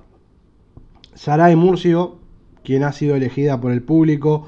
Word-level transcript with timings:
Saray 1.13 1.55
Murcio, 1.55 2.17
quien 2.63 2.83
ha 2.83 2.91
sido 2.91 3.15
elegida 3.15 3.61
por 3.61 3.71
el 3.71 3.83
público 3.83 4.47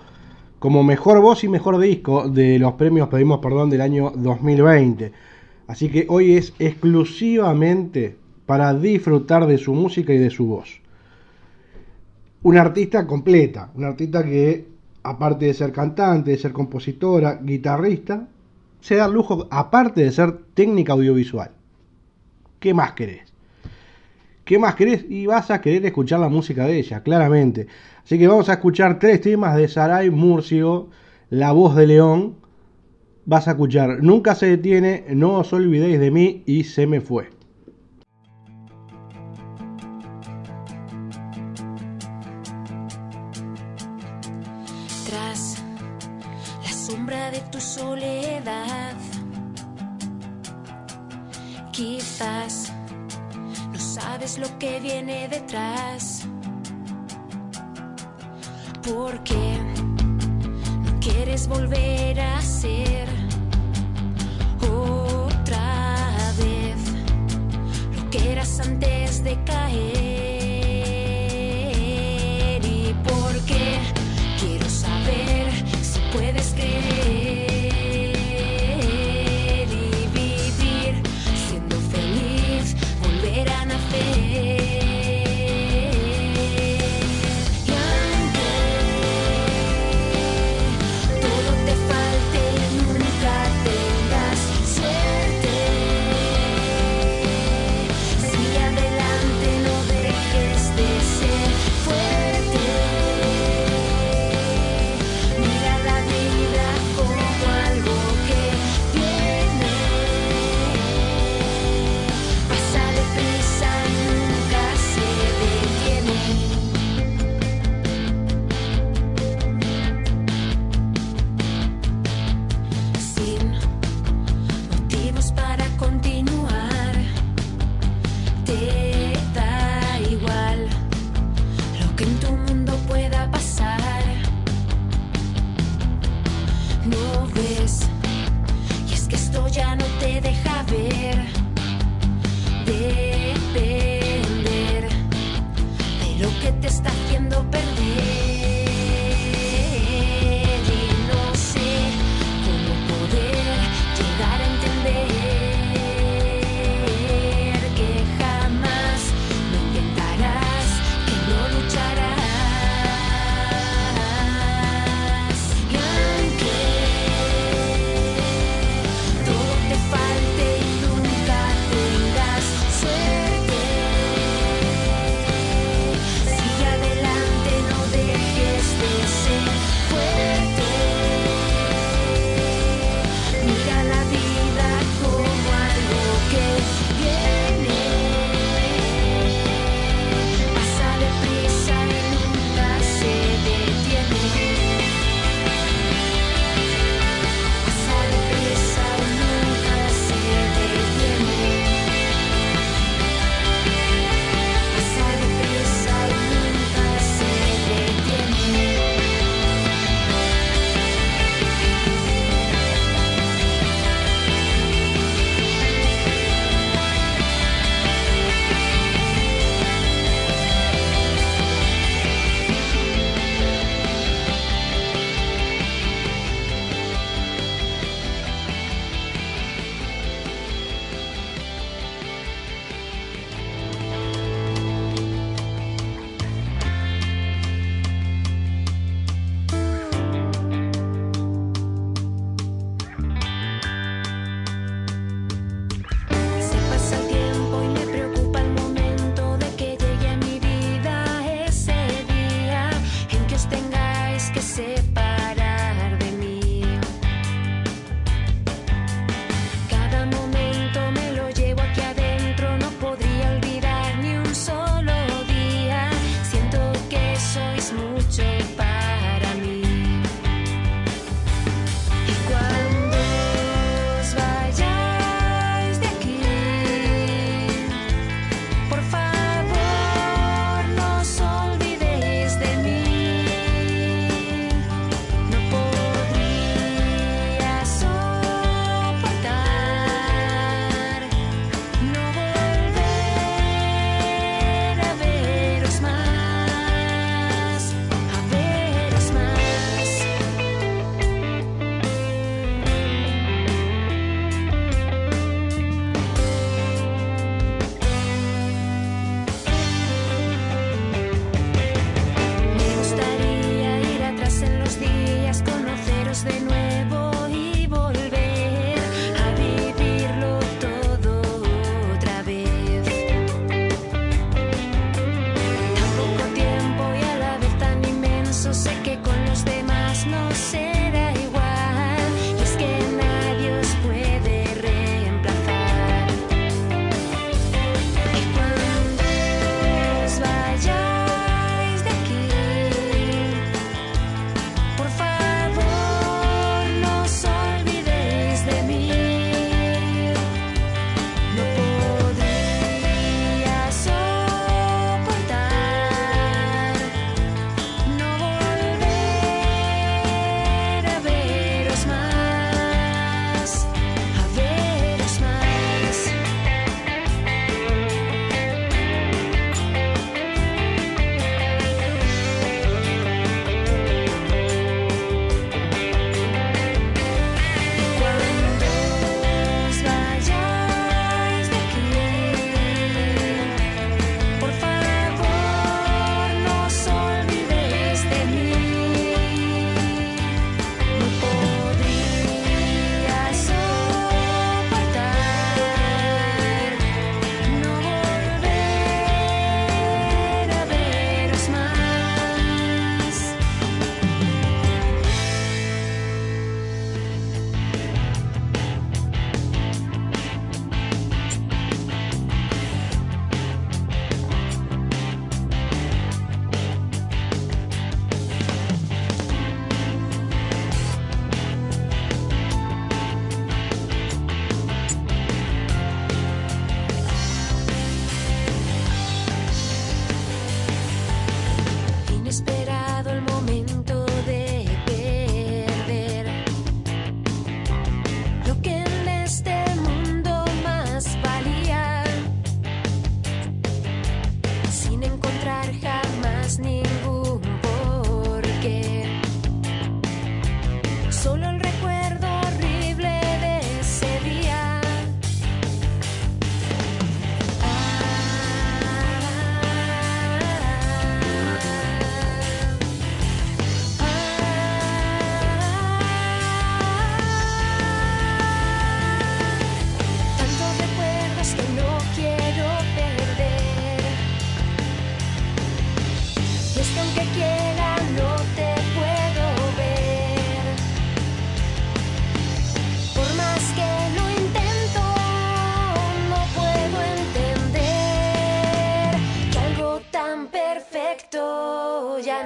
como 0.59 0.83
mejor 0.83 1.21
voz 1.21 1.43
y 1.43 1.47
mejor 1.47 1.79
disco 1.79 2.27
de 2.27 2.57
los 2.57 2.73
premios 2.73 3.09
Pedimos 3.09 3.39
Perdón 3.39 3.69
del 3.69 3.81
año 3.81 4.11
2020. 4.15 5.11
Así 5.67 5.89
que 5.89 6.05
hoy 6.09 6.33
es 6.33 6.53
exclusivamente 6.59 8.15
para 8.45 8.73
disfrutar 8.73 9.45
de 9.45 9.57
su 9.57 9.73
música 9.73 10.13
y 10.13 10.17
de 10.17 10.29
su 10.29 10.45
voz. 10.47 10.81
Una 12.43 12.61
artista 12.61 13.05
completa, 13.05 13.71
una 13.75 13.87
artista 13.87 14.23
que 14.23 14.65
aparte 15.03 15.45
de 15.45 15.53
ser 15.53 15.71
cantante, 15.71 16.31
de 16.31 16.37
ser 16.37 16.53
compositora, 16.53 17.39
guitarrista, 17.41 18.27
se 18.79 18.95
da 18.95 19.07
lujo 19.07 19.47
aparte 19.51 20.03
de 20.03 20.11
ser 20.11 20.37
técnica 20.53 20.93
audiovisual. 20.93 21.51
¿Qué 22.59 22.73
más 22.73 22.93
querés? 22.93 23.33
¿Qué 24.45 24.57
más 24.57 24.75
querés? 24.75 25.05
Y 25.09 25.25
vas 25.25 25.51
a 25.51 25.59
querer 25.59 25.85
escuchar 25.85 26.21
la 26.21 26.29
música 26.29 26.65
de 26.65 26.79
ella, 26.79 27.03
claramente. 27.03 27.67
Así 28.03 28.17
que 28.17 28.27
vamos 28.27 28.47
a 28.47 28.53
escuchar 28.53 28.97
tres 28.99 29.19
temas 29.19 29.57
de 29.57 29.67
Saray 29.67 30.09
Murcio, 30.09 30.89
La 31.29 31.51
Voz 31.51 31.75
de 31.75 31.87
León, 31.87 32.35
vas 33.27 33.47
a 33.47 33.51
escuchar 33.51 34.01
Nunca 34.01 34.33
se 34.33 34.47
detiene, 34.47 35.05
no 35.13 35.39
os 35.39 35.53
olvidéis 35.53 35.99
de 35.99 36.09
mí 36.09 36.43
y 36.47 36.63
se 36.63 36.87
me 36.87 37.01
fue. 37.01 37.29
Tras 45.05 45.57
la 46.63 46.71
sombra 46.71 47.31
de 47.31 47.41
tu 47.51 47.59
soledad, 47.59 48.95
quizás 51.73 52.73
no 53.71 53.77
sabes 53.77 54.39
lo 54.39 54.47
que 54.57 54.79
viene 54.79 55.27
detrás. 55.27 56.25
Porque 58.81 59.57
no 60.85 60.99
quieres 61.01 61.45
volver 61.49 62.21
a 62.21 62.41
ser 62.41 63.16
antes 68.59 69.23
de 69.23 69.35
caer. 69.45 70.06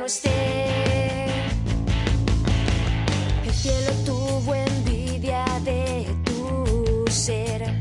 No 0.01 0.08
esté. 0.08 1.25
El 3.46 3.53
cielo 3.53 3.91
tuvo 4.03 4.55
envidia 4.55 5.46
de 5.63 6.08
tu 6.25 7.05
ser. 7.12 7.80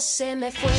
Se 0.00 0.34
me 0.34 0.50
fue. 0.50 0.70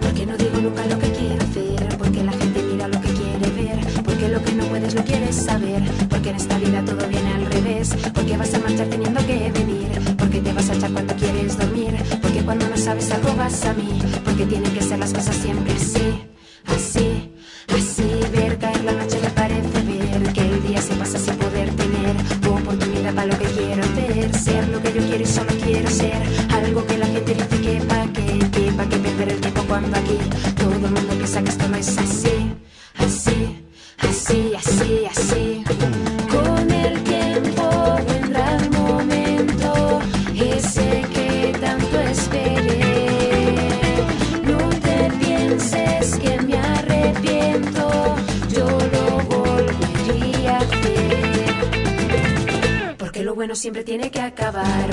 Porque 0.00 0.26
no 0.26 0.36
digo 0.36 0.58
nunca 0.60 0.86
lo 0.86 0.98
que 0.98 1.12
quiero 1.12 1.44
hacer, 1.44 1.98
porque 1.98 2.24
la 2.24 2.32
gente 2.32 2.62
mira 2.62 2.88
lo 2.88 3.00
que 3.00 3.12
quiere 3.12 3.50
ver, 3.50 4.02
porque 4.02 4.28
lo 4.28 4.42
que 4.42 4.52
no 4.54 4.64
puedes 4.64 4.94
lo 4.94 5.04
quieres 5.04 5.36
saber, 5.36 5.82
porque 6.10 6.30
en 6.30 6.36
esta 6.36 6.58
vida 6.58 6.84
todo 6.84 7.06
viene 7.06 7.32
al 7.32 7.46
revés, 7.46 7.94
porque 8.12 8.36
vas 8.36 8.52
a 8.54 8.58
marchar 8.58 8.88
teniendo 8.88 9.24
que 9.24 9.52
venir, 9.52 9.77
te 10.40 10.52
vas 10.52 10.70
a 10.70 10.74
echar 10.74 10.92
cuando 10.92 11.14
quieres 11.14 11.58
dormir, 11.58 11.94
porque 12.22 12.42
cuando 12.42 12.68
no 12.68 12.76
sabes 12.76 13.10
algo 13.10 13.34
vas 13.36 13.64
a 13.64 13.72
mí, 13.74 13.98
porque 14.24 14.46
tienen 14.46 14.72
que 14.72 14.82
ser 14.82 14.98
las 14.98 15.12
cosas 15.12 15.36
siempre 15.36 15.72
así, 15.72 16.22
así, 16.66 17.32
así, 17.76 18.08
ver 18.32 18.58
caer 18.58 18.84
la 18.84 18.92
noche 18.92 19.18
me 19.22 19.30
parece 19.30 19.82
ver 19.82 20.32
que 20.32 20.40
el 20.40 20.62
día 20.66 20.80
se 20.82 20.94
pasa 20.94 21.18
sin 21.18 21.34
poder 21.36 21.70
tener 21.70 22.16
oportunidad 22.48 23.14
para 23.14 23.26
lo 23.26 23.38
que 23.38 23.46
quiero 23.46 23.82
hacer, 23.82 24.34
ser 24.34 24.68
lo 24.68 24.80
que 24.82 24.92
yo 24.92 25.00
quiero 25.06 25.22
y 25.22 25.26
solo 25.26 25.50
quiero 25.64 25.90
ser, 25.90 26.22
algo 26.50 26.86
que 26.86 26.98
la 26.98 27.06
gente 27.06 27.34
dice 27.34 27.60
que 27.60 27.80
pa' 27.86 28.06
qué, 28.12 28.38
que 28.50 28.72
pa' 28.72 28.88
qué 28.88 28.96
perder 28.96 29.28
el 29.30 29.40
tiempo 29.40 29.62
cuando 29.68 29.96
aquí 29.96 30.18
todo 30.56 30.72
el 30.74 30.80
mundo 30.80 31.14
piensa 31.16 31.42
que 31.42 31.50
esto 31.50 31.68
no 31.68 31.76
es 31.76 31.98
así, 31.98 32.17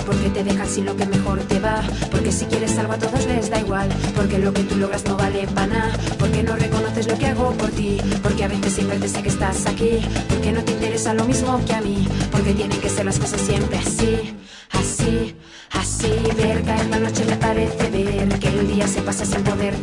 porque 0.06 0.30
te 0.32 0.44
dejan 0.44 0.68
sin 0.68 0.86
lo 0.86 0.96
que 0.98 1.06
mejor 1.06 1.40
te 1.40 1.60
va, 1.60 1.82
porque 2.12 2.32
si 2.32 2.46
quieres 2.46 2.78
algo 2.78 2.94
a 2.94 2.98
todos 2.98 3.26
les 3.26 3.50
da 3.50 3.60
igual, 3.60 3.88
porque 4.14 4.38
lo 4.38 4.54
que 4.54 4.64
tú 4.64 4.76
logras 4.76 5.06
no 5.06 5.16
vale 5.16 5.48
para 5.48 5.68
nada, 5.68 5.98
porque 6.20 6.44
no 6.44 6.56
reconoces 6.56 7.08
lo 7.08 7.18
que 7.18 7.28
hago 7.28 7.52
por 7.54 7.70
ti, 7.70 7.98
porque 8.22 8.44
a 8.44 8.48
veces 8.50 8.74
siempre 8.74 9.00
te 9.00 9.08
sé 9.08 9.24
que 9.24 9.30
estás 9.30 9.66
aquí, 9.66 10.00
porque 10.28 10.52
no 10.52 10.62
te 10.64 10.74
interesa 10.74 11.14
lo 11.14 11.24
mismo 11.24 11.64
que 11.66 11.74
a 11.74 11.82
mí, 11.82 12.06
porque 12.32 12.54
tienen 12.54 12.80
que 12.82 12.90
ser 12.90 13.06
las 13.06 13.18
cosas 13.18 13.40
siempre 13.40 13.78
así, 13.78 14.36
así, 14.72 15.36
así, 15.72 16.12
ver 16.36 16.62
caer 16.64 16.90
la 16.90 17.00
noche 17.00 17.24
me 17.26 17.38
parece 17.38 17.90
ver 17.90 18.40
que 18.40 18.48
el 18.50 18.68
día 18.68 18.88
se 18.88 19.02
pasa 19.04 19.26
sin 19.26 19.42
poder 19.44 19.76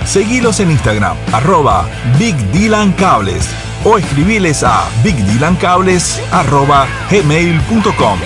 Seguilos 0.06 0.60
en 0.60 0.70
Instagram, 0.70 1.16
arroba 1.32 1.88
Big 2.18 2.36
Dylan 2.52 2.92
Cables 2.92 3.48
o 3.84 3.98
escribiles 3.98 4.62
a 4.62 4.88
bigdylancables 5.02 6.22
arroba 6.30 6.86
gmail.com. 7.10 8.18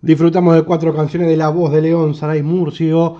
Disfrutamos 0.00 0.54
de 0.54 0.62
cuatro 0.62 0.94
canciones 0.94 1.28
de 1.28 1.36
la 1.36 1.48
voz 1.48 1.72
de 1.72 1.82
León 1.82 2.14
Saray 2.14 2.42
Murcio, 2.42 3.18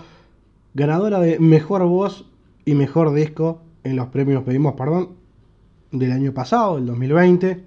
ganadora 0.73 1.19
de 1.19 1.39
Mejor 1.41 1.85
Voz 1.85 2.25
y 2.65 2.75
Mejor 2.75 3.13
Disco 3.13 3.61
en 3.83 3.97
los 3.97 4.09
premios 4.09 4.45
Pedimos 4.45 4.75
Perdón 4.75 5.11
del 5.91 6.13
año 6.13 6.33
pasado, 6.33 6.79
el 6.79 6.87
2020. 6.87 7.65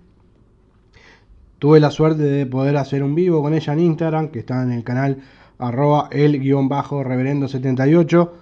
Tuve 1.59 1.79
la 1.79 1.91
suerte 1.91 2.23
de 2.23 2.45
poder 2.45 2.77
hacer 2.77 3.03
un 3.03 3.13
vivo 3.13 3.41
con 3.41 3.53
ella 3.53 3.73
en 3.73 3.79
Instagram, 3.79 4.29
que 4.29 4.39
está 4.39 4.63
en 4.63 4.71
el 4.71 4.83
canal 4.83 5.21
arroba 5.59 6.09
el 6.11 6.39
guion 6.39 6.69
bajo 6.69 7.03
reverendo 7.03 7.47
78. 7.47 8.33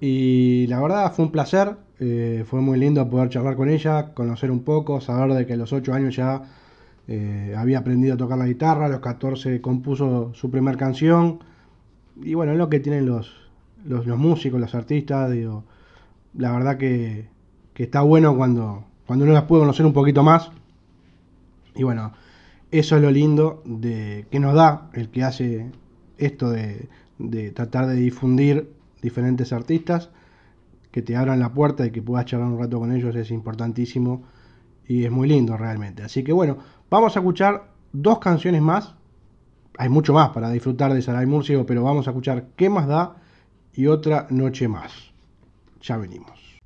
Y 0.00 0.66
la 0.66 0.80
verdad 0.80 1.12
fue 1.14 1.26
un 1.26 1.30
placer, 1.30 1.76
eh, 2.00 2.44
fue 2.46 2.60
muy 2.60 2.78
lindo 2.78 3.08
poder 3.08 3.28
charlar 3.28 3.56
con 3.56 3.68
ella, 3.68 4.12
conocer 4.14 4.50
un 4.50 4.64
poco, 4.64 5.00
saber 5.00 5.32
de 5.34 5.46
que 5.46 5.52
a 5.52 5.56
los 5.56 5.72
8 5.72 5.94
años 5.94 6.16
ya 6.16 6.42
eh, 7.08 7.54
había 7.56 7.78
aprendido 7.78 8.14
a 8.14 8.16
tocar 8.16 8.38
la 8.38 8.46
guitarra, 8.46 8.86
a 8.86 8.88
los 8.88 9.00
14 9.00 9.60
compuso 9.60 10.32
su 10.34 10.50
primer 10.50 10.76
canción. 10.76 11.40
Y 12.20 12.34
bueno, 12.34 12.54
lo 12.54 12.68
que 12.68 12.80
tienen 12.80 13.06
los, 13.06 13.32
los, 13.84 14.06
músicos, 14.06 14.60
los 14.60 14.74
artistas. 14.74 15.30
Digo, 15.30 15.64
la 16.34 16.52
verdad 16.52 16.78
que, 16.78 17.28
que, 17.74 17.84
está 17.84 18.02
bueno 18.02 18.36
cuando, 18.36 18.84
cuando 19.06 19.24
uno 19.24 19.34
las 19.34 19.44
puede 19.44 19.62
conocer 19.62 19.86
un 19.86 19.92
poquito 19.92 20.22
más. 20.22 20.50
Y 21.74 21.84
bueno, 21.84 22.12
eso 22.70 22.96
es 22.96 23.02
lo 23.02 23.10
lindo 23.10 23.62
de 23.64 24.26
que 24.30 24.40
nos 24.40 24.54
da 24.54 24.90
el 24.94 25.10
que 25.10 25.22
hace 25.24 25.70
esto 26.18 26.50
de, 26.50 26.88
de 27.18 27.50
tratar 27.50 27.86
de 27.86 27.96
difundir 27.96 28.72
diferentes 29.00 29.52
artistas, 29.52 30.10
que 30.90 31.02
te 31.02 31.16
abran 31.16 31.40
la 31.40 31.52
puerta 31.52 31.86
y 31.86 31.90
que 31.90 32.02
puedas 32.02 32.26
charlar 32.26 32.48
un 32.48 32.58
rato 32.58 32.78
con 32.78 32.92
ellos 32.92 33.16
es 33.16 33.30
importantísimo 33.30 34.22
y 34.86 35.04
es 35.04 35.10
muy 35.10 35.28
lindo 35.28 35.56
realmente. 35.56 36.02
Así 36.02 36.22
que 36.22 36.32
bueno, 36.32 36.58
vamos 36.90 37.16
a 37.16 37.20
escuchar 37.20 37.70
dos 37.92 38.18
canciones 38.18 38.60
más. 38.62 38.94
Hay 39.78 39.88
mucho 39.88 40.12
más 40.12 40.30
para 40.30 40.50
disfrutar 40.50 40.92
de 40.92 41.00
Saray 41.00 41.26
Murcio, 41.26 41.64
pero 41.64 41.82
vamos 41.82 42.06
a 42.06 42.10
escuchar 42.10 42.48
¿Qué 42.56 42.68
más 42.68 42.86
da? 42.86 43.16
y 43.74 43.86
otra 43.86 44.26
noche 44.30 44.68
más. 44.68 44.92
Ya 45.80 45.96
venimos. 45.96 46.60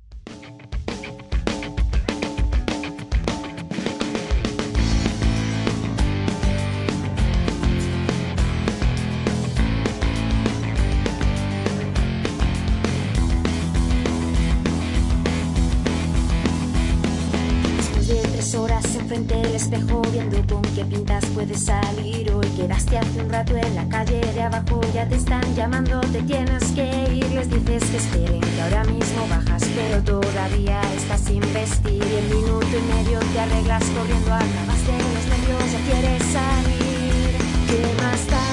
Abajo, 24.47 24.81
ya 24.93 25.07
te 25.07 25.15
están 25.15 25.43
llamando, 25.55 25.99
te 25.99 26.21
tienes 26.21 26.63
que 26.71 26.85
ir. 27.13 27.27
Les 27.31 27.49
dices 27.49 27.83
que 27.91 27.97
esperen, 27.97 28.41
que 28.41 28.61
ahora 28.61 28.83
mismo 28.85 29.27
bajas, 29.29 29.63
pero 29.75 30.01
todavía 30.03 30.81
estás 30.95 31.21
sin 31.21 31.41
vestir. 31.53 32.03
Y 32.03 32.15
en 32.15 32.29
minuto 32.35 32.67
y 32.71 32.81
medio 32.93 33.19
te 33.19 33.39
arreglas 33.39 33.83
corriendo, 33.95 34.33
acabas 34.33 34.81
de 34.87 34.97
los 35.13 35.25
nervios, 35.31 35.71
ya 35.73 35.81
quieres 35.89 36.23
salir. 36.37 37.29
¿Qué 37.69 37.81
más 38.01 38.21
da? 38.33 38.45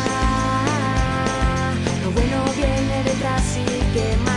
Lo 2.03 2.11
bueno 2.11 2.39
viene 2.57 2.97
detrás 3.05 3.45
y 3.57 3.65
¿qué 3.95 4.17
más 4.25 4.34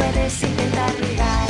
puedes 0.00 0.42
intentar 0.42 0.94
ligar. 1.00 1.49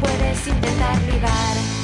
Puedes 0.00 0.46
intentar 0.46 1.02
ligar. 1.02 1.83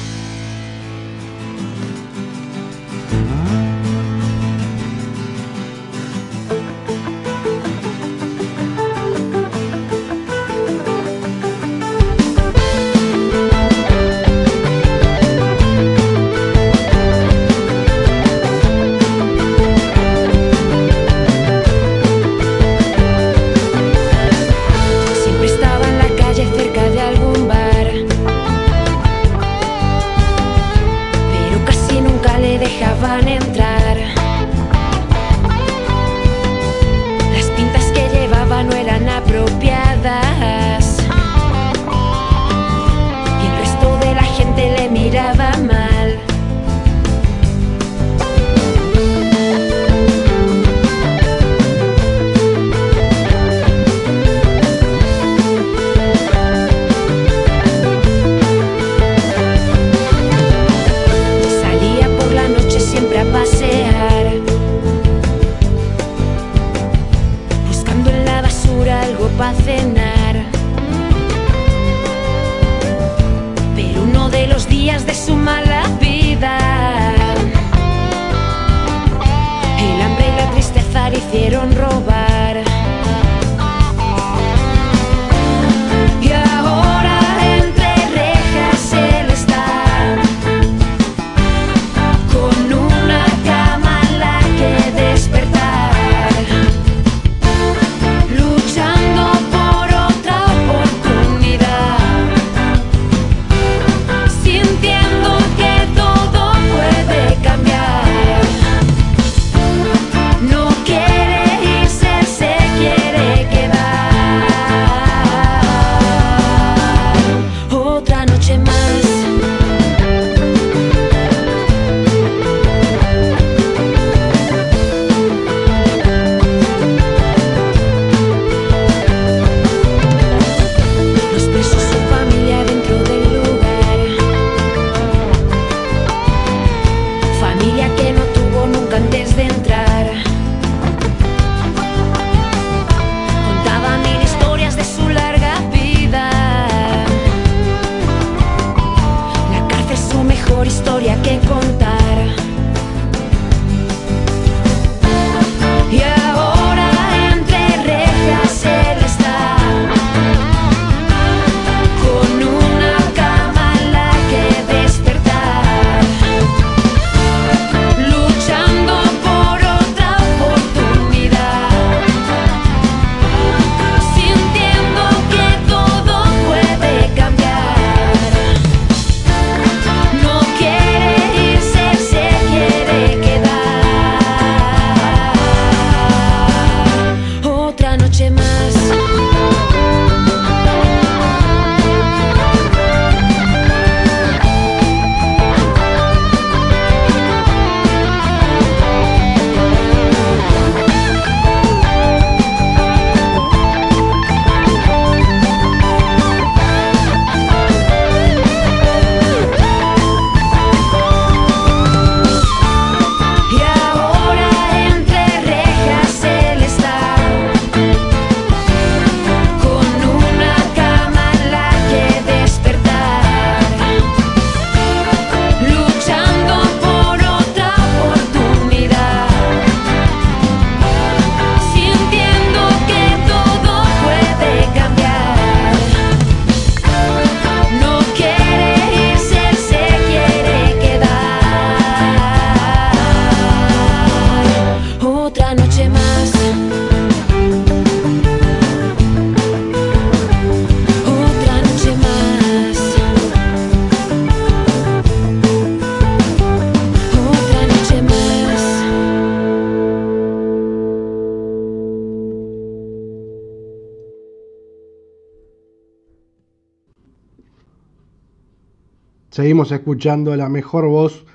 Escuchando 269.69 270.33
la 270.37 270.47
mejor 270.47 270.87
voz 270.87 271.25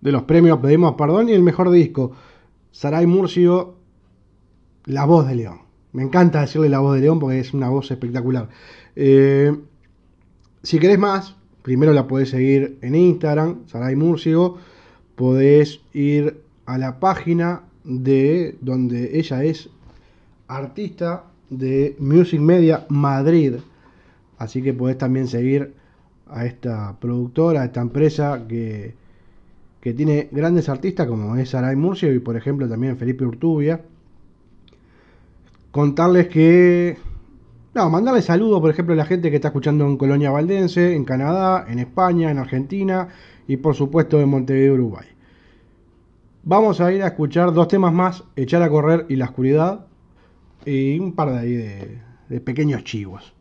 de 0.00 0.12
los 0.12 0.22
premios 0.22 0.58
Pedimos 0.58 0.94
Perdón 0.94 1.28
y 1.28 1.32
el 1.32 1.42
mejor 1.42 1.70
disco. 1.70 2.12
Saray 2.70 3.06
Murcio, 3.06 3.74
la 4.84 5.04
voz 5.04 5.26
de 5.26 5.34
León. 5.34 5.58
Me 5.92 6.02
encanta 6.02 6.42
decirle 6.42 6.68
la 6.68 6.78
voz 6.78 6.94
de 6.94 7.00
León 7.00 7.18
porque 7.18 7.40
es 7.40 7.52
una 7.52 7.68
voz 7.68 7.90
espectacular. 7.90 8.48
Eh, 8.94 9.56
si 10.62 10.78
querés 10.78 10.98
más, 10.98 11.34
primero 11.62 11.92
la 11.92 12.06
podés 12.06 12.30
seguir 12.30 12.78
en 12.82 12.94
Instagram, 12.94 13.66
Saray 13.66 13.96
Murcio. 13.96 14.56
Podés 15.16 15.80
ir 15.92 16.42
a 16.66 16.78
la 16.78 17.00
página 17.00 17.62
de 17.84 18.56
donde 18.60 19.18
ella 19.18 19.42
es 19.42 19.70
artista 20.46 21.24
de 21.50 21.96
Music 21.98 22.40
Media 22.40 22.86
Madrid. 22.88 23.54
Así 24.36 24.62
que 24.62 24.72
podés 24.72 24.98
también 24.98 25.26
seguir 25.26 25.74
a 26.30 26.46
esta 26.46 26.96
productora, 26.98 27.62
a 27.62 27.64
esta 27.66 27.80
empresa 27.80 28.46
que, 28.48 28.94
que 29.80 29.94
tiene 29.94 30.28
grandes 30.30 30.68
artistas 30.68 31.06
como 31.06 31.36
es 31.36 31.50
Saray 31.50 31.76
Murcio 31.76 32.12
y 32.12 32.18
por 32.18 32.36
ejemplo 32.36 32.68
también 32.68 32.96
Felipe 32.96 33.24
Urtubia. 33.24 33.80
Contarles 35.70 36.28
que... 36.28 36.96
No, 37.74 37.90
mandarles 37.90 38.24
saludos 38.24 38.60
por 38.60 38.70
ejemplo 38.70 38.94
a 38.94 38.96
la 38.96 39.04
gente 39.04 39.30
que 39.30 39.36
está 39.36 39.48
escuchando 39.48 39.86
en 39.86 39.96
Colonia 39.96 40.30
Valdense, 40.30 40.94
en 40.94 41.04
Canadá, 41.04 41.66
en 41.68 41.78
España, 41.78 42.30
en 42.30 42.38
Argentina 42.38 43.08
y 43.46 43.56
por 43.58 43.74
supuesto 43.74 44.20
en 44.20 44.28
Montevideo, 44.28 44.74
Uruguay. 44.74 45.06
Vamos 46.44 46.80
a 46.80 46.92
ir 46.92 47.02
a 47.02 47.08
escuchar 47.08 47.52
dos 47.52 47.68
temas 47.68 47.92
más, 47.92 48.24
Echar 48.34 48.62
a 48.62 48.70
correr 48.70 49.06
y 49.08 49.16
La 49.16 49.26
oscuridad, 49.26 49.86
y 50.64 50.98
un 50.98 51.12
par 51.12 51.30
de 51.30 51.38
ahí 51.38 51.52
de, 51.52 51.98
de 52.28 52.40
pequeños 52.40 52.84
chivos. 52.84 53.34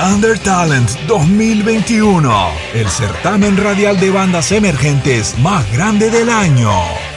Under 0.00 0.36
Talent 0.36 0.90
2021, 1.06 2.50
el 2.74 2.88
certamen 2.88 3.56
radial 3.56 4.00
de 4.00 4.10
bandas 4.10 4.50
emergentes 4.50 5.38
más 5.38 5.70
grande 5.72 6.10
del 6.10 6.30
año. 6.30 6.70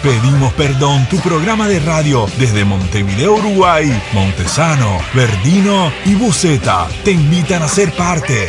Pedimos 0.03 0.53
perdón, 0.53 1.07
tu 1.09 1.17
programa 1.17 1.67
de 1.67 1.79
radio 1.79 2.27
desde 2.37 2.65
Montevideo, 2.65 3.33
Uruguay, 3.33 3.99
Montesano, 4.13 4.99
Verdino 5.15 5.91
y 6.05 6.13
Buceta 6.13 6.87
te 7.03 7.11
invitan 7.11 7.63
a 7.63 7.67
ser 7.67 7.91
parte. 7.93 8.47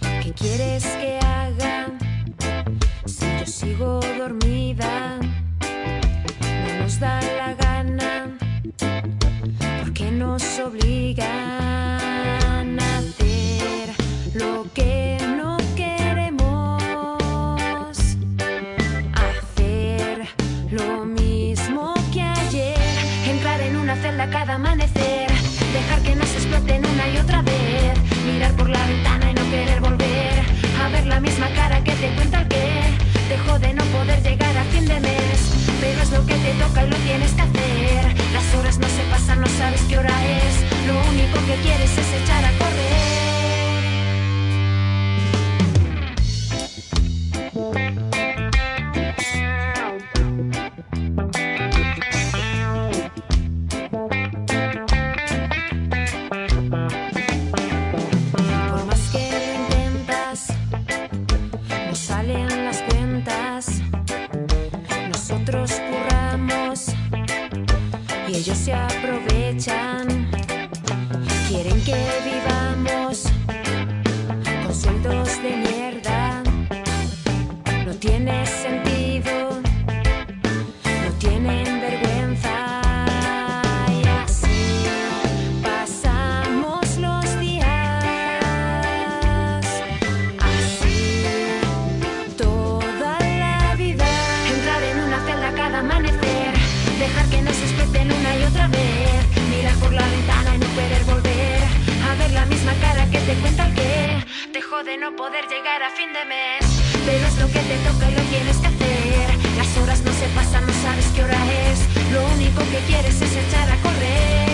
¿Qué 0.00 0.32
quieres 0.32 0.84
que 1.00 1.18
haga 1.18 1.88
si 3.06 3.26
yo 3.38 3.46
sigo 3.46 4.00
dormida? 4.18 5.18
No 5.20 6.82
nos 6.82 6.98
da 7.00 7.20
la 7.38 7.54
gana 7.54 8.36
porque 9.80 10.10
nos 10.10 10.58
obligan 10.58 11.55
lo 36.16 36.26
que 36.26 36.34
te 36.34 36.52
toca 36.52 36.84
y 36.84 36.90
lo 36.90 36.96
tienes 36.96 37.32
que 37.32 37.42
hacer. 37.42 38.14
Las 38.32 38.54
horas 38.54 38.78
no 38.78 38.88
se 38.88 39.02
pasan 39.10 39.40
no 39.40 39.46
sabes 39.58 39.82
qué 39.88 39.98
hora 39.98 40.16
es. 40.24 40.86
Lo 40.86 40.94
único 41.10 41.38
que 41.46 41.54
quieres 41.62 41.90
es 41.90 42.22
echar 42.22 42.44
a 42.44 42.52
correr 42.58 43.25
jode 104.76 104.98
no 104.98 105.16
poder 105.16 105.46
llegar 105.48 105.82
a 105.82 105.90
fin 105.90 106.12
de 106.12 106.24
mes. 106.26 106.64
Pero 107.06 107.26
es 107.26 107.38
lo 107.38 107.46
que 107.46 107.60
te 107.60 107.76
toca 107.88 108.10
y 108.10 108.14
lo 108.14 108.22
tienes 108.32 108.56
que 108.58 108.66
hacer. 108.66 109.56
Las 109.56 109.76
horas 109.78 110.00
no 110.02 110.12
se 110.12 110.26
pasan, 110.34 110.66
no 110.66 110.72
sabes 110.84 111.06
qué 111.14 111.24
hora 111.24 111.40
es. 111.70 111.78
Lo 112.12 112.22
único 112.34 112.60
que 112.70 112.80
quieres 112.86 113.22
es 113.22 113.32
echar 113.36 113.70
a 113.70 113.76
correr. 113.80 114.45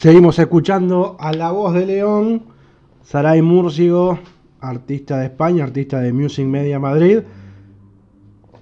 Seguimos 0.00 0.38
escuchando 0.38 1.18
a 1.20 1.30
la 1.30 1.50
voz 1.50 1.74
de 1.74 1.84
León, 1.84 2.44
Saray 3.02 3.42
Múrcigo, 3.42 4.18
artista 4.58 5.18
de 5.18 5.26
España, 5.26 5.64
artista 5.64 6.00
de 6.00 6.10
Music 6.10 6.46
Media 6.46 6.78
Madrid. 6.78 7.18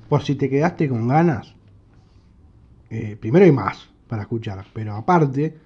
Por 0.09 0.24
si 0.24 0.35
te 0.35 0.51
quedaste 0.51 0.88
con 0.88 1.07
ganas, 1.07 1.55
eh, 2.90 3.16
primero 3.20 3.44
hay 3.44 3.53
más 3.53 3.88
para 4.09 4.22
escuchar, 4.22 4.64
pero 4.72 4.96
aparte 4.96 5.57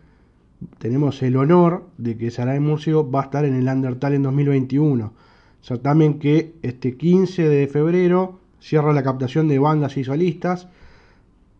tenemos 0.77 1.23
el 1.23 1.39
honor 1.39 1.89
de 1.97 2.19
que 2.19 2.31
Saray 2.31 2.61
Múrcigo 2.61 3.11
va 3.11 3.23
a 3.23 3.25
estar 3.25 3.47
en 3.47 3.55
el 3.55 3.67
Undertale 3.67 4.17
en 4.17 4.25
2021. 4.25 5.15
Certamen 5.63 6.19
que 6.19 6.55
este 6.61 6.99
15 6.99 7.49
de 7.49 7.67
febrero 7.67 8.41
cierra 8.61 8.93
la 8.93 9.03
captación 9.03 9.49
de 9.49 9.59
bandas 9.59 9.97
y 9.97 10.05
solistas 10.05 10.69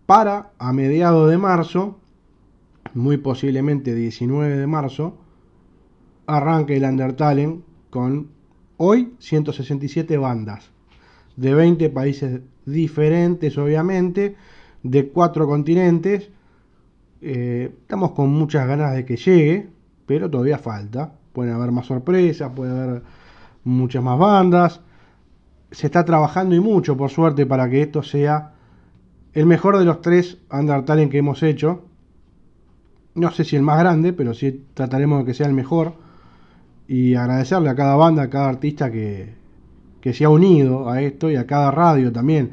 para 0.05 0.51
a 0.59 0.75
mediados 0.75 1.31
de 1.31 1.39
marzo 1.39 2.02
muy 2.95 3.17
posiblemente 3.17 3.95
19 3.95 4.57
de 4.57 4.67
marzo, 4.67 5.17
arranque 6.27 6.77
el 6.77 6.85
Undertale 6.85 7.59
con 7.91 8.29
hoy 8.77 9.15
167 9.19 10.17
bandas 10.17 10.71
de 11.37 11.55
20 11.55 11.91
países 11.91 12.41
diferentes, 12.67 13.57
obviamente, 13.59 14.37
de 14.83 15.09
cuatro 15.09 15.47
continentes. 15.47 16.31
Eh, 17.21 17.75
estamos 17.81 18.13
con 18.13 18.31
muchas 18.31 18.67
ganas 18.67 18.95
de 18.95 19.05
que 19.05 19.17
llegue, 19.17 19.69
pero 20.07 20.31
todavía 20.31 20.59
falta. 20.59 21.13
Pueden 21.33 21.55
haber 21.55 21.73
más 21.73 21.87
sorpresas, 21.87 22.53
puede 22.55 22.73
haber 22.73 23.03
muchas 23.65 24.03
más 24.03 24.19
bandas. 24.19 24.81
Se 25.71 25.87
está 25.87 26.05
trabajando 26.05 26.55
y 26.55 26.61
mucho, 26.61 26.97
por 26.97 27.11
suerte, 27.11 27.47
para 27.47 27.69
que 27.71 27.83
esto 27.83 28.03
sea 28.03 28.53
el 29.33 29.47
mejor 29.47 29.79
de 29.79 29.87
los 29.87 30.03
tres 30.03 30.39
Undertale 30.51 31.09
que 31.09 31.19
hemos 31.19 31.43
hecho 31.43 31.85
no 33.15 33.31
sé 33.31 33.45
si 33.45 33.57
el 33.57 33.63
más 33.63 33.79
grande, 33.79 34.13
pero 34.13 34.35
sí 34.35 34.65
trataremos 34.75 35.21
de 35.21 35.25
que 35.27 35.35
sea 35.35 35.47
el 35.47 35.53
mejor. 35.53 35.95
Y 36.89 37.15
agradecerle 37.15 37.71
a 37.71 37.75
cada 37.75 37.97
banda, 37.97 38.23
a 38.23 38.31
cada 38.31 38.49
artista 38.49 38.91
que, 38.91 39.35
se 40.13 40.25
ha 40.25 40.29
unido 40.29 40.91
a 40.91 41.01
esto 41.01 41.31
y 41.31 41.37
a 41.37 41.47
cada 41.47 41.71
radio 41.71 42.13
también. 42.13 42.51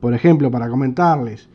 Por 0.00 0.14
ejemplo, 0.14 0.50
para 0.50 0.68
comentarles, 0.68 1.48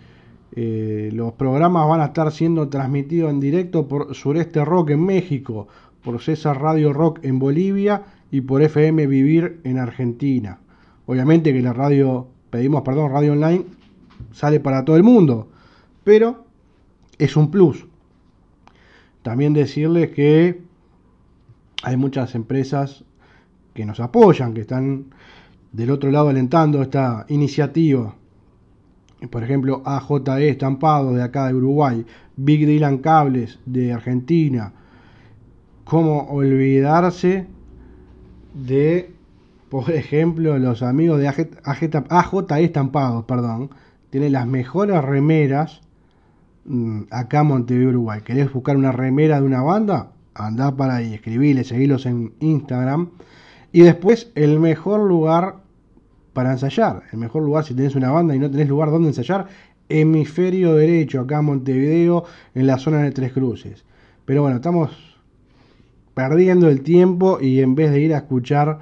eh, 0.55 1.09
los 1.13 1.33
programas 1.33 1.87
van 1.87 2.01
a 2.01 2.05
estar 2.05 2.31
siendo 2.31 2.69
transmitidos 2.69 3.31
en 3.31 3.39
directo 3.39 3.87
por 3.87 4.13
Sureste 4.13 4.63
Rock 4.63 4.91
en 4.91 5.03
México, 5.03 5.67
por 6.03 6.21
César 6.21 6.61
Radio 6.61 6.93
Rock 6.93 7.19
en 7.23 7.39
Bolivia 7.39 8.03
y 8.29 8.41
por 8.41 8.61
FM 8.61 9.07
Vivir 9.07 9.61
en 9.63 9.79
Argentina. 9.79 10.59
Obviamente 11.07 11.53
que 11.53 11.61
la 11.61 11.73
radio, 11.73 12.27
pedimos 12.49 12.83
perdón, 12.83 13.11
radio 13.11 13.33
online 13.33 13.65
sale 14.31 14.59
para 14.59 14.85
todo 14.85 14.97
el 14.97 15.03
mundo, 15.03 15.47
pero 16.03 16.45
es 17.17 17.35
un 17.35 17.49
plus. 17.49 17.85
También 19.25 19.53
decirles 19.53 20.11
que 20.11 20.61
hay 21.81 21.97
muchas 21.97 22.35
empresas 22.35 23.03
que 23.73 23.83
nos 23.83 23.99
apoyan, 23.99 24.53
que 24.53 24.61
están 24.61 25.05
del 25.71 25.89
otro 25.89 26.11
lado 26.11 26.29
alentando 26.29 26.83
esta 26.83 27.25
iniciativa. 27.29 28.13
Por 29.31 29.43
ejemplo, 29.43 29.81
AJE 29.83 30.49
Estampado 30.49 31.11
de 31.15 31.23
acá 31.23 31.47
de 31.47 31.55
Uruguay, 31.55 32.05
Big 32.35 32.67
Dylan 32.67 32.99
Cables 32.99 33.57
de 33.65 33.93
Argentina. 33.93 34.73
¿Cómo 35.85 36.27
olvidarse 36.29 37.47
de, 38.53 39.11
por 39.69 39.89
ejemplo, 39.89 40.59
los 40.59 40.83
amigos 40.83 41.19
de 41.19 41.29
AJE 41.29 42.63
Estampados, 42.63 43.25
perdón? 43.25 43.71
Tienen 44.11 44.33
las 44.33 44.45
mejores 44.45 45.03
remeras 45.03 45.81
acá 47.11 47.41
en 47.41 47.47
Montevideo, 47.47 47.89
Uruguay. 47.89 48.21
¿Querés 48.23 48.51
buscar 48.51 48.77
una 48.77 48.91
remera 48.91 49.39
de 49.39 49.45
una 49.45 49.61
banda? 49.61 50.11
Andá 50.33 50.75
para 50.75 50.95
ahí, 50.95 51.13
escribile, 51.13 51.63
seguilos 51.63 52.05
en 52.05 52.33
Instagram. 52.39 53.09
Y 53.71 53.81
después, 53.81 54.31
el 54.35 54.59
mejor 54.59 55.01
lugar 55.01 55.57
para 56.33 56.51
ensayar. 56.51 57.03
El 57.11 57.19
mejor 57.19 57.43
lugar 57.43 57.63
si 57.63 57.73
tenés 57.73 57.95
una 57.95 58.11
banda 58.11 58.35
y 58.35 58.39
no 58.39 58.51
tenés 58.51 58.67
lugar 58.67 58.91
donde 58.91 59.09
ensayar. 59.09 59.47
Hemisferio 59.87 60.75
derecho, 60.75 61.21
acá 61.21 61.39
en 61.39 61.45
Montevideo, 61.45 62.25
en 62.53 62.67
la 62.67 62.77
zona 62.77 63.03
de 63.03 63.11
Tres 63.11 63.31
Cruces. 63.31 63.85
Pero 64.25 64.41
bueno, 64.41 64.57
estamos 64.57 65.15
perdiendo 66.13 66.69
el 66.69 66.81
tiempo 66.81 67.39
y 67.39 67.61
en 67.61 67.75
vez 67.75 67.91
de 67.91 68.01
ir 68.01 68.13
a 68.13 68.17
escuchar 68.17 68.79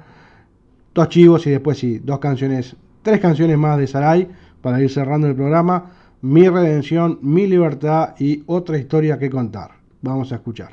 dos 0.94 1.08
chivos 1.08 1.46
y 1.46 1.50
después 1.50 1.78
sí, 1.78 2.00
dos 2.02 2.18
canciones, 2.20 2.76
tres 3.02 3.20
canciones 3.20 3.58
más 3.58 3.78
de 3.78 3.86
Saray 3.86 4.28
para 4.62 4.80
ir 4.80 4.90
cerrando 4.90 5.26
el 5.26 5.34
programa 5.34 5.90
mi 6.24 6.48
redención, 6.48 7.18
mi 7.20 7.46
libertad 7.46 8.14
y 8.18 8.42
otra 8.46 8.78
historia 8.78 9.18
que 9.18 9.28
contar. 9.28 9.72
Vamos 10.00 10.32
a 10.32 10.36
escuchar. 10.36 10.70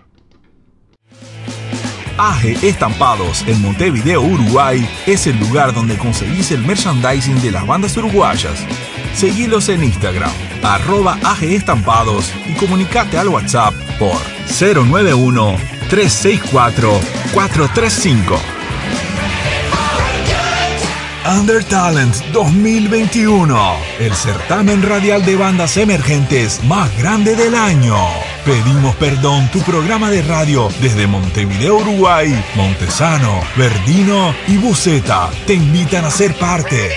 AGE 2.17 2.55
Estampados 2.67 3.45
en 3.47 3.61
Montevideo, 3.61 4.21
Uruguay, 4.21 4.87
es 5.05 5.27
el 5.27 5.37
lugar 5.39 5.73
donde 5.73 5.97
conseguís 5.97 6.51
el 6.51 6.65
merchandising 6.65 7.41
de 7.41 7.51
las 7.51 7.67
bandas 7.67 7.97
uruguayas. 7.97 8.65
Seguilos 9.13 9.67
en 9.67 9.83
Instagram, 9.83 10.31
arroba 10.63 11.19
Estampados 11.41 12.31
y 12.47 12.53
comunicate 12.53 13.17
al 13.17 13.27
WhatsApp 13.27 13.73
por 13.99 14.21
091 14.47 15.57
364 15.89 16.91
435. 17.33 18.60
Under 21.25 21.63
Talent 21.63 22.15
2021, 22.33 23.75
el 23.99 24.13
certamen 24.15 24.81
radial 24.81 25.23
de 25.23 25.35
bandas 25.35 25.77
emergentes 25.77 26.63
más 26.63 26.97
grande 26.97 27.35
del 27.35 27.53
año. 27.53 27.95
Pedimos 28.43 28.95
perdón, 28.95 29.47
tu 29.51 29.61
programa 29.61 30.09
de 30.09 30.23
radio 30.23 30.69
desde 30.81 31.05
Montevideo, 31.05 31.77
Uruguay, 31.77 32.43
Montesano, 32.55 33.39
Verdino 33.55 34.33
y 34.47 34.57
Buceta 34.57 35.29
te 35.45 35.53
invitan 35.53 36.05
a 36.05 36.09
ser 36.09 36.33
parte. 36.33 36.89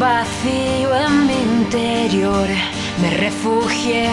Vacío 0.00 0.96
en 0.96 1.26
mi 1.26 1.34
interior, 1.34 2.48
me 3.02 3.10
refugié 3.10 4.08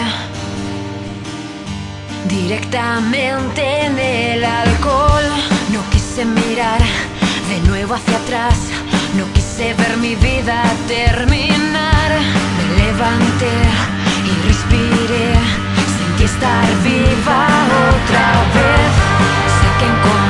directamente 2.28 3.62
en 3.86 3.98
el 3.98 4.44
alcohol. 4.44 5.24
No 5.72 5.80
quise 5.90 6.26
mirar 6.26 6.80
de 7.48 7.58
nuevo 7.66 7.94
hacia 7.94 8.18
atrás, 8.18 8.58
no 9.16 9.24
quise 9.32 9.72
ver 9.74 9.96
mi 9.96 10.14
vida 10.14 10.62
terminar. 10.86 12.10
Me 12.56 12.64
levanté 12.82 13.54
y 14.30 14.32
respiré, 14.46 15.28
sentí 15.96 16.24
estar 16.24 16.66
viva 16.84 17.40
otra 17.94 18.26
vez. 18.56 18.92
Sé 19.56 19.68
que 19.78 19.86
encontré 19.86 20.27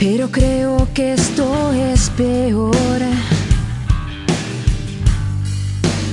Pero 0.00 0.30
creo 0.30 0.88
que 0.94 1.12
esto 1.12 1.74
es 1.74 2.08
peor. 2.16 3.02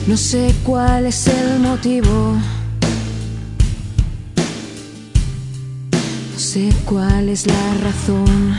No 0.06 0.18
sé 0.18 0.54
cuál 0.66 1.06
es 1.06 1.26
el 1.28 1.60
motivo. 1.62 2.36
No 6.34 6.38
sé 6.38 6.70
cuál 6.84 7.30
es 7.30 7.48
la 7.48 7.74
razón. 7.82 8.58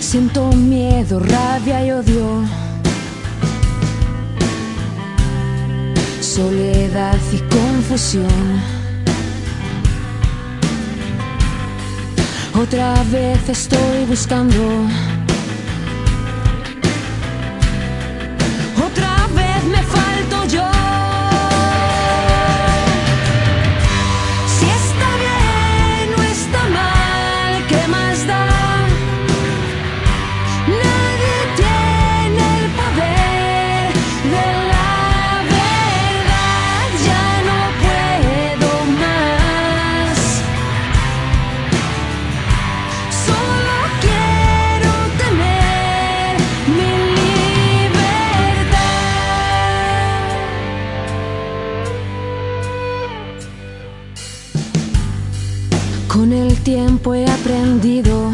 Siento 0.00 0.50
miedo, 0.50 1.20
rabia 1.20 1.86
y 1.86 1.92
odio. 1.92 2.42
Soledad 6.20 7.20
y 7.32 7.38
confusión. 7.54 8.75
Otra 12.58 12.94
vez 13.12 13.48
estoy 13.50 14.06
buscando 14.06 14.56
he 57.14 57.24
aprendido 57.30 58.32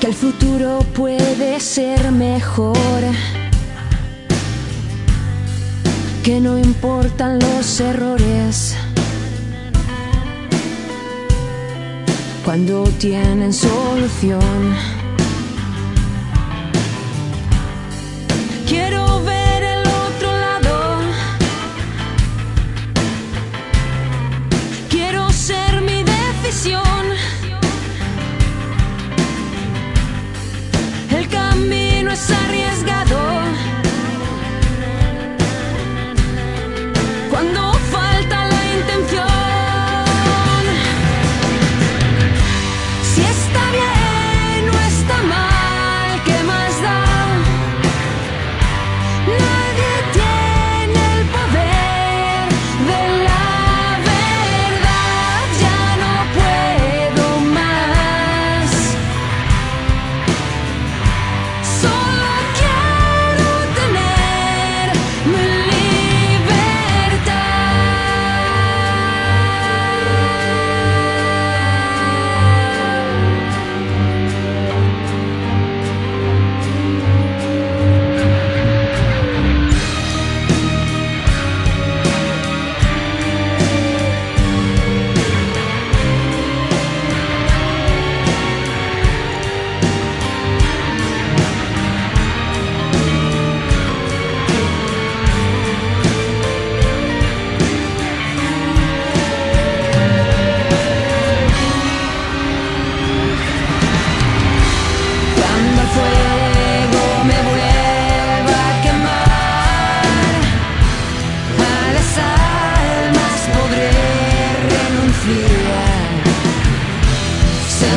que 0.00 0.06
el 0.08 0.14
futuro 0.14 0.80
puede 0.94 1.58
ser 1.60 2.12
mejor, 2.12 2.76
que 6.22 6.40
no 6.40 6.58
importan 6.58 7.38
los 7.38 7.80
errores 7.80 8.76
cuando 12.44 12.84
tienen 12.98 13.52
solución. 13.52 14.95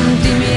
Y 0.00 0.38
no 0.38 0.49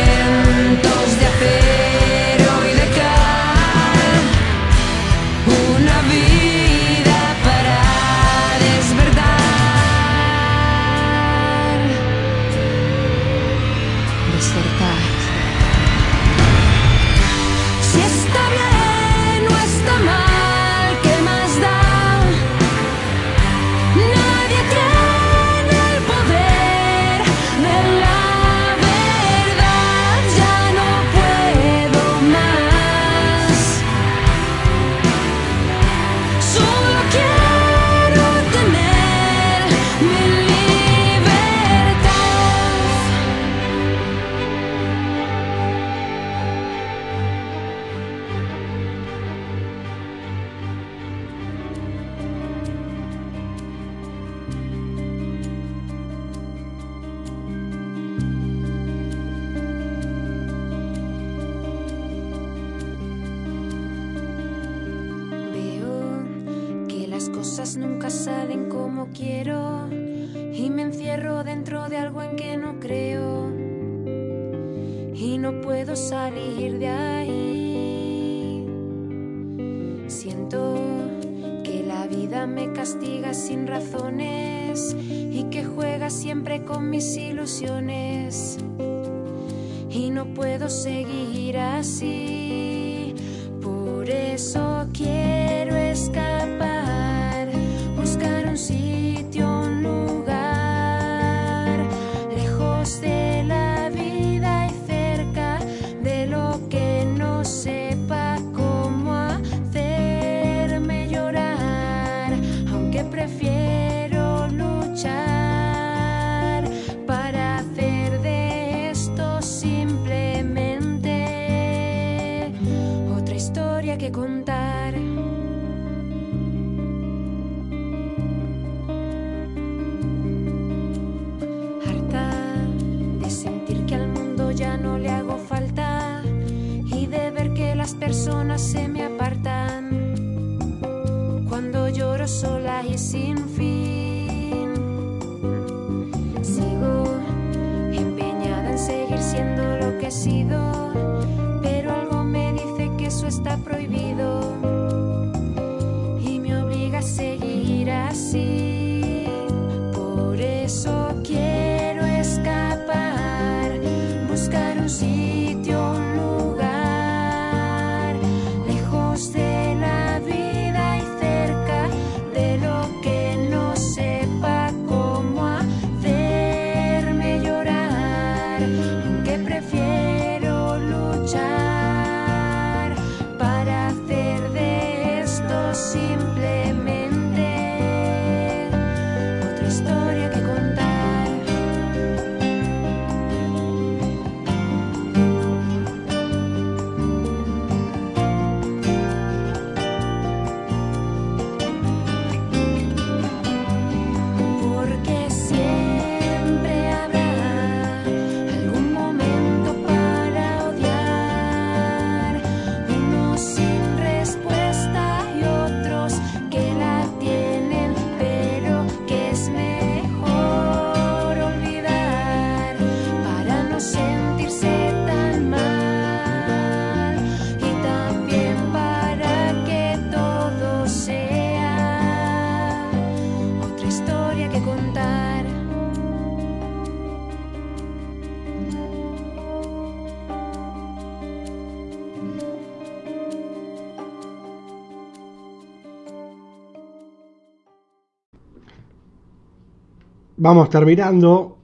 Vamos 250.53 250.69
terminando 250.69 251.57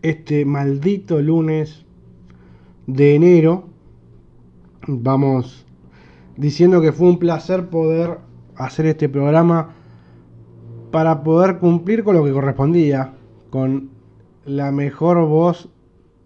este 0.00 0.46
maldito 0.46 1.20
lunes 1.20 1.84
de 2.86 3.16
enero. 3.16 3.68
Vamos 4.86 5.66
diciendo 6.38 6.80
que 6.80 6.92
fue 6.92 7.08
un 7.08 7.18
placer 7.18 7.68
poder 7.68 8.16
hacer 8.56 8.86
este 8.86 9.10
programa 9.10 9.74
para 10.90 11.22
poder 11.22 11.58
cumplir 11.58 12.02
con 12.02 12.16
lo 12.16 12.24
que 12.24 12.32
correspondía, 12.32 13.12
con 13.50 13.90
la 14.46 14.72
mejor 14.72 15.18
voz 15.26 15.68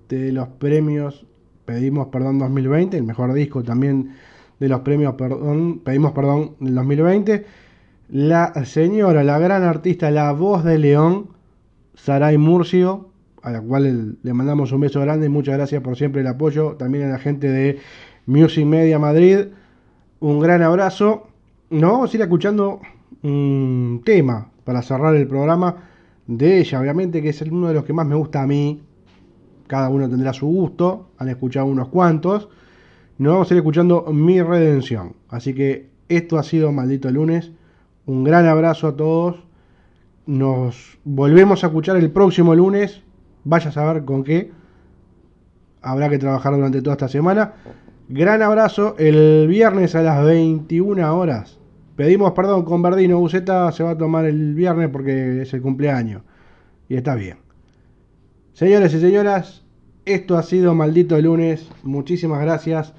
de 0.08 0.30
los 0.30 0.46
premios, 0.46 1.26
pedimos 1.64 2.06
perdón 2.12 2.38
2020, 2.38 2.96
el 2.96 3.02
mejor 3.02 3.32
disco 3.32 3.64
también 3.64 4.14
de 4.60 4.68
los 4.68 4.82
premios, 4.82 5.14
perdón, 5.14 5.80
pedimos 5.80 6.12
perdón 6.12 6.54
del 6.60 6.76
2020 6.76 7.63
la 8.14 8.64
señora, 8.64 9.24
la 9.24 9.40
gran 9.40 9.64
artista, 9.64 10.08
la 10.12 10.30
voz 10.30 10.62
de 10.62 10.78
León, 10.78 11.30
Saray 11.94 12.38
Murcio, 12.38 13.08
a 13.42 13.50
la 13.50 13.60
cual 13.60 14.18
le 14.22 14.32
mandamos 14.32 14.70
un 14.70 14.82
beso 14.82 15.00
grande 15.00 15.26
y 15.26 15.28
muchas 15.28 15.56
gracias 15.56 15.82
por 15.82 15.96
siempre 15.96 16.20
el 16.20 16.28
apoyo. 16.28 16.76
También 16.76 17.06
a 17.06 17.08
la 17.08 17.18
gente 17.18 17.48
de 17.48 17.80
Music 18.26 18.64
Media 18.64 19.00
Madrid, 19.00 19.46
un 20.20 20.38
gran 20.38 20.62
abrazo. 20.62 21.26
Nos 21.70 21.90
vamos 21.90 22.14
a 22.14 22.16
ir 22.16 22.22
escuchando 22.22 22.80
un 23.24 24.00
tema 24.04 24.48
para 24.62 24.80
cerrar 24.82 25.16
el 25.16 25.26
programa 25.26 25.88
de 26.28 26.60
ella, 26.60 26.80
obviamente, 26.80 27.20
que 27.20 27.30
es 27.30 27.42
uno 27.42 27.66
de 27.66 27.74
los 27.74 27.84
que 27.84 27.94
más 27.94 28.06
me 28.06 28.14
gusta 28.14 28.42
a 28.42 28.46
mí. 28.46 28.80
Cada 29.66 29.88
uno 29.88 30.08
tendrá 30.08 30.32
su 30.32 30.46
gusto, 30.46 31.08
han 31.18 31.30
escuchado 31.30 31.66
unos 31.66 31.88
cuantos. 31.88 32.48
Nos 33.18 33.32
vamos 33.32 33.50
a 33.50 33.54
ir 33.54 33.58
escuchando 33.58 34.04
Mi 34.12 34.40
Redención. 34.40 35.16
Así 35.30 35.52
que 35.52 35.88
esto 36.08 36.38
ha 36.38 36.44
sido 36.44 36.70
Maldito 36.70 37.10
Lunes. 37.10 37.50
Un 38.06 38.22
gran 38.22 38.46
abrazo 38.46 38.88
a 38.88 38.96
todos. 38.96 39.36
Nos 40.26 40.98
volvemos 41.04 41.64
a 41.64 41.68
escuchar 41.68 41.96
el 41.96 42.10
próximo 42.10 42.54
lunes. 42.54 43.02
Vaya 43.44 43.70
a 43.70 43.72
saber 43.72 44.04
con 44.04 44.24
qué. 44.24 44.52
Habrá 45.80 46.10
que 46.10 46.18
trabajar 46.18 46.54
durante 46.54 46.82
toda 46.82 46.94
esta 46.94 47.08
semana. 47.08 47.54
Gran 48.10 48.42
abrazo. 48.42 48.94
El 48.98 49.48
viernes 49.48 49.94
a 49.94 50.02
las 50.02 50.22
21 50.22 51.16
horas. 51.16 51.58
Pedimos 51.96 52.32
perdón 52.32 52.64
con 52.64 52.82
Verdino. 52.82 53.18
Buceta 53.18 53.72
se 53.72 53.82
va 53.82 53.90
a 53.90 53.98
tomar 53.98 54.26
el 54.26 54.54
viernes 54.54 54.90
porque 54.90 55.40
es 55.40 55.54
el 55.54 55.62
cumpleaños. 55.62 56.22
Y 56.90 56.96
está 56.96 57.14
bien. 57.14 57.38
Señores 58.52 58.92
y 58.92 59.00
señoras, 59.00 59.64
esto 60.04 60.36
ha 60.36 60.42
sido 60.42 60.74
Maldito 60.74 61.18
Lunes. 61.20 61.70
Muchísimas 61.82 62.42
gracias. 62.42 62.92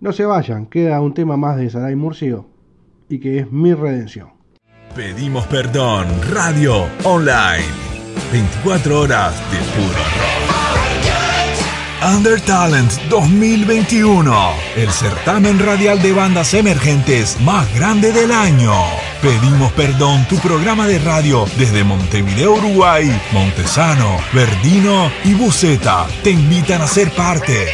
No 0.00 0.12
se 0.12 0.24
vayan, 0.24 0.66
queda 0.66 1.00
un 1.00 1.14
tema 1.14 1.36
más 1.36 1.56
de 1.56 1.70
Saray 1.70 1.94
Murcio 1.94 2.55
y 3.08 3.18
que 3.18 3.38
es 3.38 3.50
mi 3.50 3.74
redención. 3.74 4.30
Pedimos 4.94 5.46
perdón, 5.46 6.06
radio 6.32 6.88
online. 7.04 7.64
24 8.32 9.00
horas 9.00 9.34
de 9.50 9.58
puro 9.58 9.98
rock. 9.98 10.36
Under 12.14 12.40
Talent 12.42 12.92
2021, 13.08 14.52
el 14.76 14.90
certamen 14.90 15.58
radial 15.58 16.00
de 16.02 16.12
bandas 16.12 16.52
emergentes 16.54 17.40
más 17.40 17.74
grande 17.74 18.12
del 18.12 18.32
año. 18.32 18.72
Pedimos 19.22 19.72
perdón, 19.72 20.26
tu 20.28 20.36
programa 20.36 20.86
de 20.86 20.98
radio 20.98 21.46
desde 21.58 21.84
Montevideo, 21.84 22.54
Uruguay, 22.54 23.10
Montesano, 23.32 24.18
Verdino 24.34 25.10
y 25.24 25.34
Buceta 25.34 26.06
te 26.22 26.30
invitan 26.30 26.82
a 26.82 26.86
ser 26.86 27.10
parte. 27.12 27.66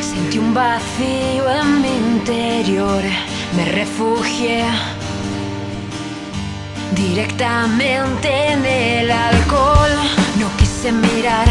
Sentí 0.00 0.38
un 0.38 0.54
vacío 0.54 1.50
en 1.50 1.82
mi 1.82 1.88
interior, 1.88 3.02
me 3.56 3.64
refugié 3.64 4.64
directamente 6.94 8.52
en 8.52 8.64
el 8.64 9.10
alcohol. 9.10 9.90
No 10.38 10.46
quise 10.58 10.92
mirar 10.92 11.48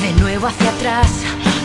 de 0.00 0.12
nuevo 0.22 0.46
hacia 0.46 0.70
atrás, 0.70 1.10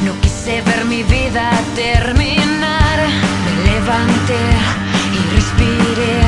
no 0.03 0.11
quise 0.20 0.63
ver 0.63 0.84
mi 0.84 1.01
vida 1.03 1.49
terminar. 1.78 2.99
Me 3.45 3.72
levanté 3.72 4.43
y 5.15 5.20
respiré, 5.34 6.20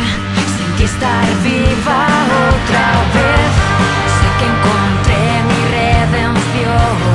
sentí 0.55 0.83
estar 0.85 1.25
viva 1.43 2.07
otra 2.47 2.87
vez. 3.15 3.51
Sé 4.15 4.27
que 4.39 4.45
encontré 4.53 5.23
mi 5.49 5.59
redención. 5.75 7.10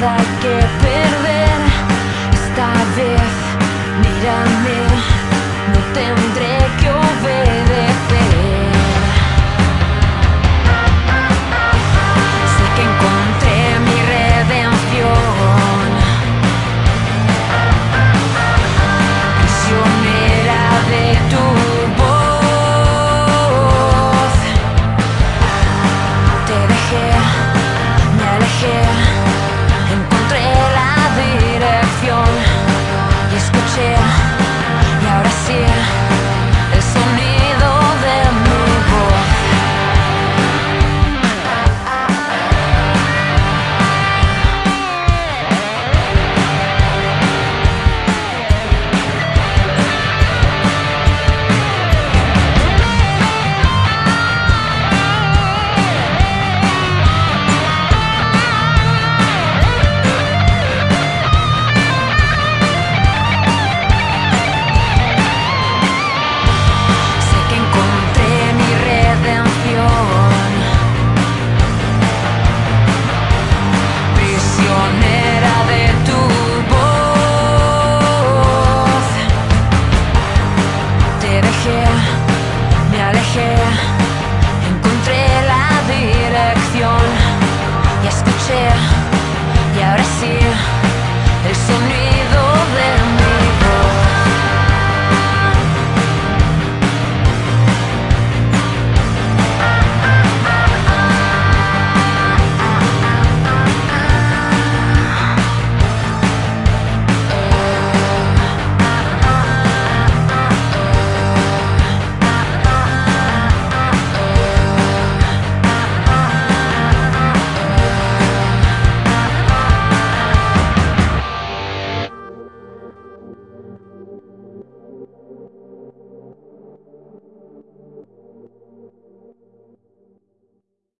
Nada 0.00 0.16
que 0.40 0.54
perder. 0.82 1.58
Esta 2.32 2.72
vez, 2.96 3.30
mírame, 4.00 4.80
no 5.72 5.80
tendré 5.92 6.27